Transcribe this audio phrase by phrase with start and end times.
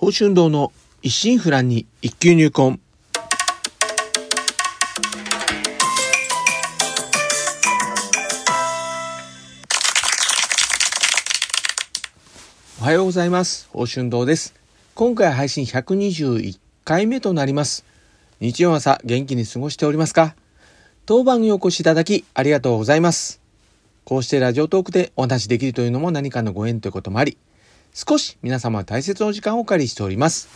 [0.00, 0.72] 宝春堂の
[1.02, 2.78] 一心不乱に一級入魂。
[12.80, 13.66] おはようございます。
[13.72, 14.54] 宝春堂です。
[14.94, 17.84] 今回配信121回目となります。
[18.38, 20.36] 日曜朝元気に過ごしておりますか？
[21.06, 23.40] 当番にお越しいただきありがとうございます。
[24.04, 27.36] こうしてラジオトークでお話しできるというのも何かのご縁ということもあり、
[27.92, 30.48] 少し皆様大切なお時間をお借りしております。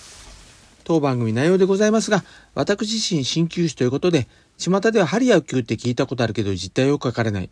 [0.84, 2.24] 当番組内容でございますが、
[2.54, 7.50] 私自身鍼灸師ということで、巷では針や灸って聞いたことあるけど実態よくわからない。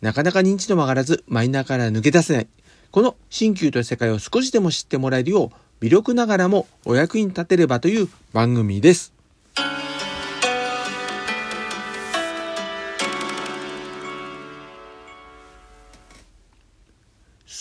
[0.00, 2.48] なかなか認知度も上がらず、マイナーから抜け出せない。
[2.90, 9.19] この鍼灸という世界を少しでも知ってもらえるよう、微力ながらもお役に立てればという番組です。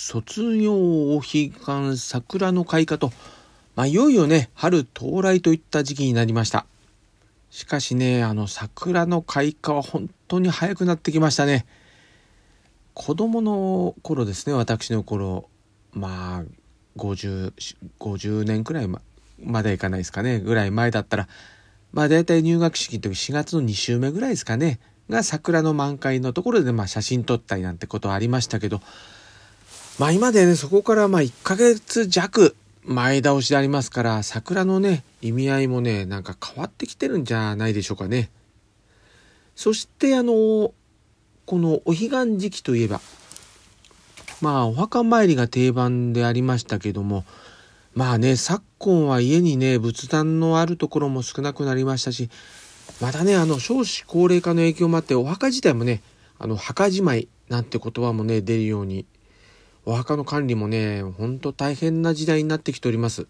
[0.10, 0.74] 卒業
[1.16, 3.12] お彼岸桜の開花と、
[3.76, 6.66] まあ、いよいよね、春到来といった時期になりました。
[7.52, 11.68] しかしね、あの桜の開花は本当に早くなってきましたね。
[12.96, 15.48] 子供の頃ですね、私の頃、
[15.94, 16.44] まあ、
[16.98, 17.54] 50、
[18.00, 19.04] 50年くらいま
[19.44, 21.28] までいかないですかね、ぐらい前だったら、
[21.92, 28.82] まあ大体入学式の時4月の2週目ぐらいですかね、が桜の満開のところでまあ写真撮ったりなんてことはありましたけど、
[30.00, 32.56] まあ今でね、そこからまあ1ヶ月弱
[32.86, 38.32] 前倒しでありますから、桜のね、意味合いもね、なんか変わってきてるんじゃないでしょうかね。
[39.58, 40.74] そしてあの、こ
[41.58, 43.02] のお彼岸時期といえば、
[44.40, 47.26] まあお墓参りが定番でありましたけども、
[47.94, 52.30] まあね、昨今は家にね、仏壇のあるところも少なくなりましたし、
[53.02, 56.02] またね、あの少子高齢化の影響もあって、お墓自体もね、
[56.38, 59.06] あの墓じまいなんて言葉もね、出るように
[59.86, 63.28] お墓の管理もね、ほんと大変な時代になってきております。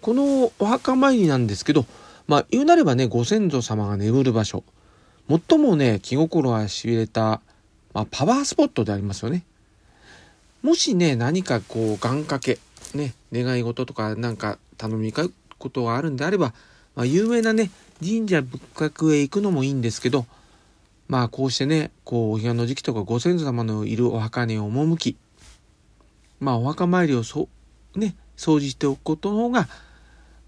[0.00, 1.86] このお墓参りなんですけど、
[2.26, 4.64] まあ言うなればね、ご先祖様が眠る場所。
[5.28, 7.40] 最もね、気心がしびれた、
[7.94, 9.44] まあ、パワースポットでありますよね。
[10.62, 12.58] もしね、何かこう、願掛け、
[12.94, 15.28] ね、願い事とかなんか頼みか
[15.58, 16.52] ことがあるんであれば、
[16.96, 20.26] まあ、有名なね、神社仏閣へ行くのもいいんですけど、
[21.10, 25.16] まあこうしてね、こう、お彼岸の時期とかご先祖様のいるお墓に赴き、
[26.38, 27.48] まあお墓参りをそ、
[27.96, 29.68] ね、掃除しておくことの方が、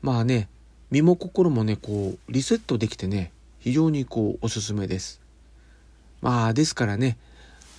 [0.03, 0.49] まあね、
[0.93, 5.21] 身も心もね、こう、リセットできてね、非常にこう、おすすめです。
[6.21, 7.17] まあですからね、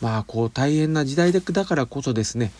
[0.01, 2.51] まあこう、大変な時代だからこそですね、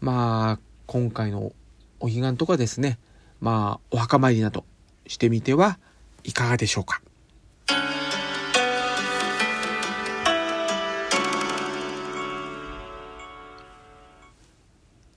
[0.00, 1.50] まあ今回の
[1.98, 2.96] お彼岸とかですね、
[3.40, 4.64] まあお墓参りなど
[5.08, 5.78] してみては
[6.22, 7.02] いかがでしょうか。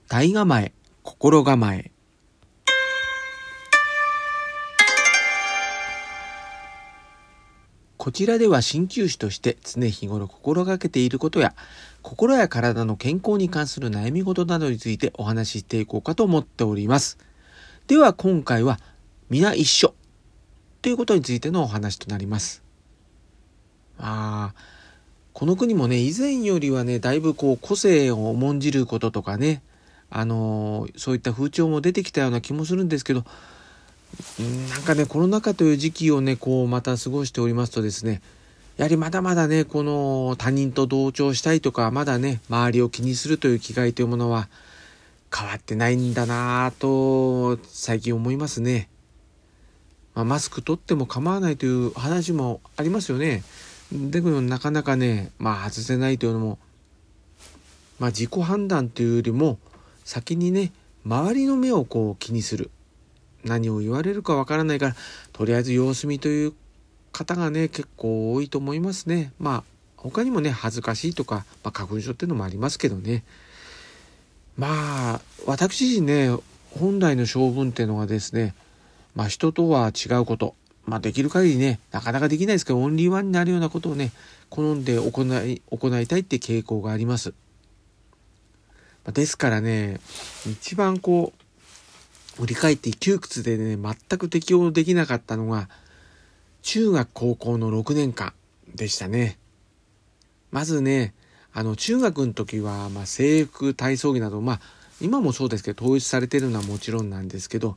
[0.08, 1.90] 体構え、心構え。
[7.98, 11.54] こちらでは鍼灸師として常日頃心がけていることや、
[12.00, 17.18] 心や体の健康に関する悩み事などについてお話ししていこうかと思っております。
[17.86, 18.80] では今回は
[19.28, 19.92] 皆一緒
[20.80, 22.62] ということについてのお話となります。
[23.98, 24.60] ああ、
[25.34, 29.60] この国もね、以前よりはね、だいぶこう個性を重んじることとかね、
[30.10, 33.24] あのー、そういった風潮も出てきたような気もするんですけど、
[34.72, 38.22] なんかね、コロナ禍という時期をね、こうまた過ごしておりますとですね、
[38.78, 44.48] やはりまだまだね、この他人と同調したいとか、まだね、周りを気にするという気概というものは
[45.36, 48.88] 変わってないんだなぁと最近思いますね。
[50.14, 53.42] まあ、マスク取っても構わないという話もありますよね。
[53.92, 56.58] だけどなかなかね、まあ外せないというのも、
[57.98, 59.58] まあ自己判断というよりも、
[60.08, 60.72] 先にね、
[61.04, 62.70] 周りの目をこう気にする。
[63.44, 64.96] 何を言われるかわからないから、
[65.34, 66.54] とりあえず様子見という
[67.12, 69.34] 方がね、結構多いと思いますね。
[69.38, 69.64] まあ、
[69.98, 73.22] 他にもね、恥ずかしいとか、まあ、花粉症っていうのもありますけどね。
[74.56, 76.34] まあ、私自身ね、
[76.70, 78.54] 本来の性分っていうのがですね、
[79.14, 80.54] まあ人とは違うこと、
[80.86, 84.10] まあできる限りね、なかなかできないですけど、オンリーワンになるようなことをね、
[84.48, 87.34] 好んで行い、行いたいって傾向があります。
[89.12, 90.00] ですからね、
[90.46, 91.32] 一番こ
[92.38, 95.68] う、振り返って窮屈でね、全く適応できなかったのが、
[96.62, 98.32] 中学高校の6年間
[98.74, 99.38] でしたね。
[100.50, 101.14] まずね、
[101.52, 104.60] あの、中学の時は、まあ、制服、体操着など、まあ、
[105.00, 107.76] 今もそうですけど、統一されてるのはもちろんなんですけど、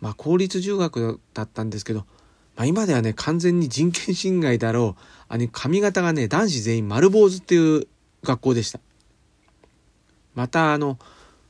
[0.00, 2.00] まあ、公立中学だったんですけど、
[2.56, 5.02] まあ、今ではね、完全に人権侵害だろう。
[5.28, 7.86] あの、髪型がね、男子全員丸坊主っていう
[8.24, 8.80] 学校でした。
[10.38, 10.98] また、あの、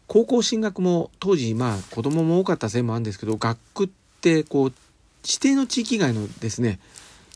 [0.06, 3.88] 高校進学も当時まあ子供も多かったせいもあるんですけど学区っ
[4.23, 4.73] てこう
[5.23, 6.81] 指定の地域外のですね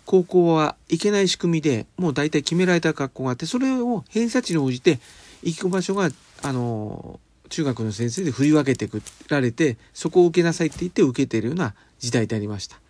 [0.07, 5.01] 高校は行けない仕組みでもう大体決められた学校があってそれを偏差値に応じて
[5.43, 6.09] 行く場所が
[6.43, 7.21] あの
[7.51, 12.81] 中学の先生で振り分けてくられてそこを受けなさいって言って受けてるような時代でありました。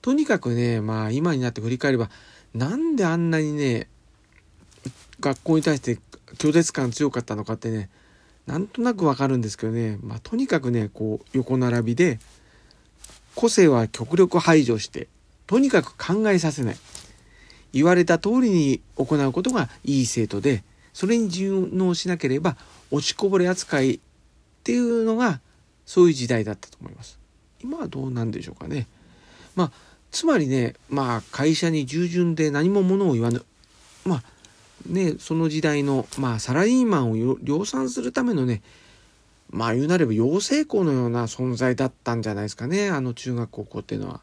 [0.00, 2.08] とにかくねまあ今になって振り返れば
[2.54, 3.88] なんであんなにね
[5.20, 5.98] 学校に対して
[6.38, 7.88] 拒絶感強かったのかってね
[8.46, 12.18] なんとなくわかるんですけどね、まあ、とにかくねこう横並びで
[13.34, 15.08] 個性は極力排除して
[15.46, 16.76] とにかく考えさせない
[17.72, 22.56] 言われた通りに行うことがいい生徒でそれに順応しなければ
[22.90, 24.00] 落ちこぼれ扱いっ
[24.64, 25.40] ていうのが
[25.86, 27.18] そういう時代だったと思います。
[27.62, 28.86] 今はどうなんでしょうかね。
[29.56, 29.72] まあ
[30.10, 33.44] つまりねまあ会社に従順で何も物を言わぬ
[34.04, 34.22] まあ
[34.86, 38.62] ね、その時代の、まあ、サラリーマンを量産するためのね、
[39.50, 44.20] まあ言うなれば養成校のような存在だったんじゃないですかね、あの中学高校っていうのは。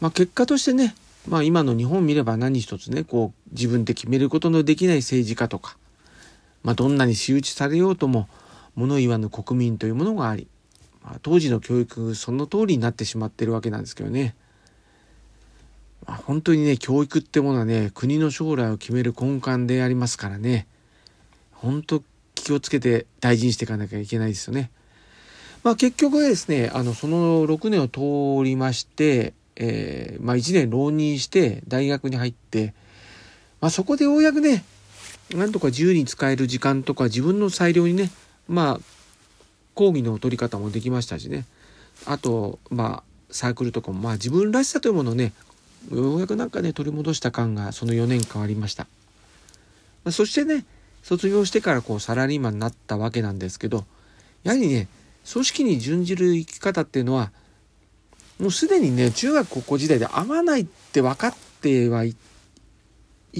[0.00, 0.96] まあ結果としてね、
[1.28, 5.76] まあ今の日本見れば何一つね、こう自分で決めることのできない政治家とか、
[6.64, 8.28] まあどんなに仕打ちされようとも
[8.74, 10.48] 物言わぬ国民というものがあり、
[11.04, 14.34] まあ、当時の教育その通りになってしまってるわけなんですけどね。
[16.06, 20.66] まあ、本当にね教育ってものはね国の将来を決める根幹でありますからね
[21.52, 22.02] 本当
[22.34, 24.70] 気をつけて大事にしていかなきゃいけないですよね。
[25.62, 32.74] まあ、結局はですねあのその6年を通りまして、えー、まあ、1年浪人して大学に入って、
[33.60, 34.64] まあ、そこでようやくね
[35.32, 38.10] なんとか自由に使える時間とか自分の裁量にね
[38.48, 38.80] まあ
[39.74, 41.46] 講義の取り方もできましたしね
[42.06, 45.32] あとまあサークルとかもまあ自分らしさというものをね
[45.90, 48.84] ようやくなんかね取り戻した感がその4年間ありました、
[50.04, 50.64] まあ、そしてね
[51.02, 53.84] 卒業してからこうサラリーマンになったわけなんですけど
[54.44, 54.88] やはりね
[55.30, 57.32] 組織に準じる生き方っていうのは
[58.38, 62.14] もうすでにね中学高校時代で合わないって分かってはい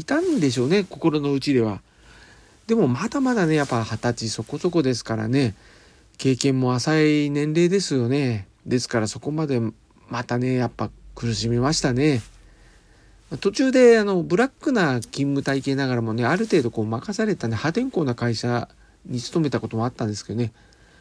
[0.05, 1.81] たんでしょうね心の内では。
[2.67, 5.55] でもまだまだねやっぱ二十歳そこそこですからね
[6.17, 9.61] 経験も浅い年齢ですよねですからそこまで
[10.09, 12.23] またねやっぱ苦しみましたね。
[13.41, 18.69] 途中であのブラックな勤務体系ながらもねある程度こう任されたね破天荒な会社
[19.07, 20.53] に勤めたこともあったんですけどね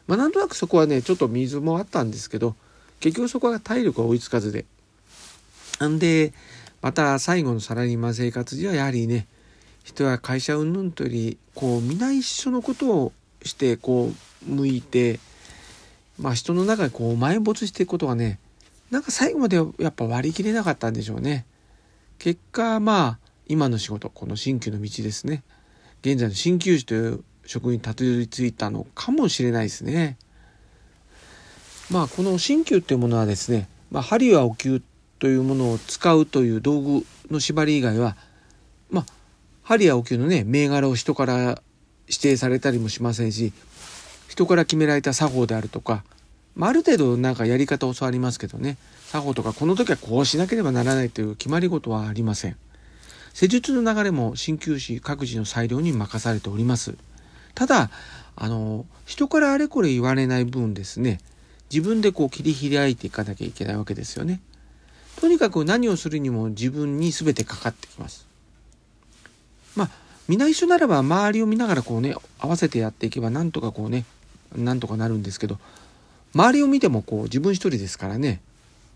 [0.07, 2.55] まあなんとなくそこはねちょっと水もあったんですけど
[2.99, 4.65] 結局そこは体力が追いつかずで
[5.79, 6.33] なんで
[6.81, 9.27] また最後のサラリーマン生活時はやはりね
[9.83, 13.13] 人は会社云々というよりこう皆一緒のことを
[13.43, 14.11] してこ
[14.47, 15.19] う向いて
[16.19, 18.39] まあ人の中にこう埋没していくことがね
[18.89, 21.45] なんか最後までやっぱ割り切れなかったんでしょうね。
[22.21, 25.41] 結果まあ今の仕事この新旧の道ですね
[26.03, 30.19] 現在の鍼灸師という職にたどり着いたのかもしれないですね。
[31.89, 34.83] まあこの鍼灸っていうものはですね、まあ、針やお灸
[35.17, 38.15] というものを使うという道具の縛り以外は
[38.91, 39.05] まあ
[39.63, 41.63] 針やお灸のね銘柄を人から
[42.05, 43.51] 指定されたりもしませんし
[44.27, 46.03] 人から決められた作法であるとか
[46.55, 48.77] まあ、ある程度なんかやり方を教わりますけどね。
[49.07, 52.55] 作法とかこの時はこうしなければならないという決まり事はありません。
[53.33, 56.95] 施術の流れも鍼灸師各自の裁量に任されております。
[57.55, 57.89] ただ
[58.35, 61.19] あの人からあれこれ言われない分ですね。
[61.69, 64.41] 自分でこう切り開いていかなきゃいけないわけですよね。
[65.17, 68.27] とにかく何をするにも自分に全てかかってきます。
[69.75, 69.89] まあ
[70.27, 74.05] 皆一緒ならば周りを見ながらこうね合わせてやっていけばなんとかこうね
[74.55, 75.59] なんとかなるんですけど
[76.33, 78.41] 周りを見てもこう自分一人ですからね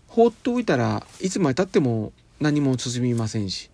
[0.08, 3.70] 放っておいたらいつまでたっても何も進みませんし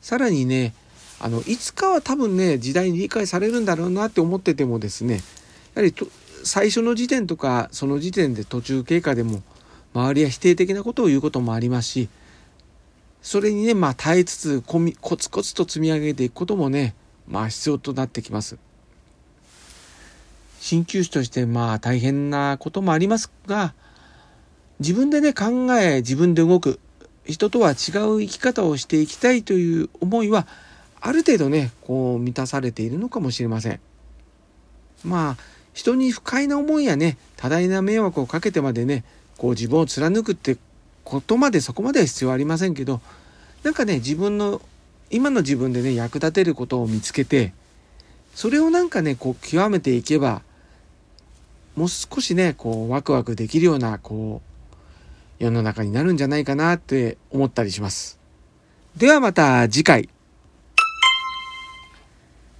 [0.00, 0.74] さらにね
[1.20, 5.20] あのいつかは多分ね時代に理解されるんだろうなって思っててもですね
[5.74, 5.94] やはり
[6.44, 9.42] 最初の時点とかその時点で途中経過でも
[9.94, 12.08] 周りは否定的なことを言うこともありますし
[13.22, 14.80] それにねまあ耐えつつコ
[15.16, 16.94] ツコツと積み上げていくこともね
[17.28, 18.56] まあ必要となってきます。
[20.60, 23.74] 鍼灸師としてまあ大変なこともありますが、
[24.78, 26.78] 自分でね、考え、自分で動く、
[27.24, 30.46] 人とは違う生き方をしていきたいという思いは、
[31.00, 33.80] ある程度ね、こう満たされているのかもしれません。
[35.02, 35.36] まあ、
[35.72, 39.04] 人に不快な思いやね、多大な迷惑をかけてまでね、
[39.38, 40.58] こう自分を貫くって
[41.04, 43.00] ことまでそこまでは必要ありませんけど、
[43.62, 44.60] なんかね、自分の、
[45.10, 47.54] 今の自分でね、役立てることを見つけて、
[48.34, 50.42] それをなんかね、こう極めていけば、
[51.76, 54.50] もう少しね、こう、ワクワクできるような、こう、
[55.42, 58.20] 世の中になるんじゃないかなって思ったりします。
[58.96, 60.08] ではまた次回。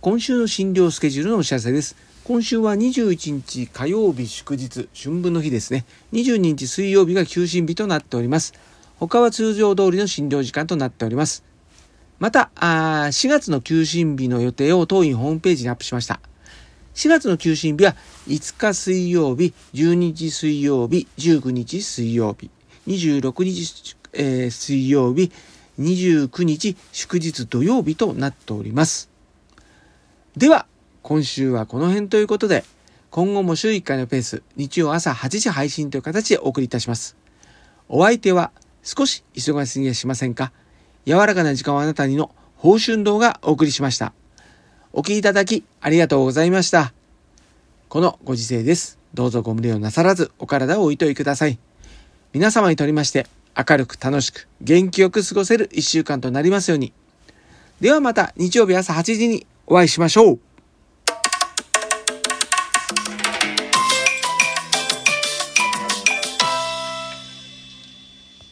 [0.00, 1.94] 今週の診療スケジュールのお知らせです。
[2.24, 5.84] 今週は21日火曜日祝日、春分の日ですね。
[6.12, 8.54] 22日水曜日が休診日となっております。
[8.98, 11.44] 他は通常通りの診療時間となっております。
[12.18, 16.20] また、あ4月の休診日の予定を当院ホームページにアップしました。
[17.00, 17.96] 4月の休診日は
[18.28, 22.50] 5日水曜日、12日水曜日、19日水曜日、
[22.86, 25.32] 26日、えー、水曜日、
[25.78, 29.08] 29日祝日土曜日となっております。
[30.36, 30.66] では、
[31.00, 32.66] 今週はこの辺ということで、
[33.08, 37.16] 今後も週1回のペース、日曜朝8時配信という形でお送りいたします。
[37.88, 38.52] お相手は
[38.82, 40.52] 少し忙しすぎやしませんか？
[41.06, 44.12] 柔らかな時間をあなたにの報春動画お送りしました。
[44.92, 46.92] お聴きいただきありがとうございました。
[47.88, 48.98] このご時世です。
[49.14, 51.60] どうぞご無理をなさらずお体をおいといください。
[52.32, 56.92] 皆様にとりまして明るく楽しく元気よく過ごせる一週間となりますように。
[57.80, 60.40] ではまた日曜日朝8時にお会いしましょう。